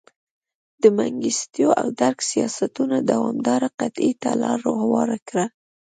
[0.81, 5.45] د منګستیو او درګ سیاستونو دوامداره قحطۍ ته لار هواره کړه.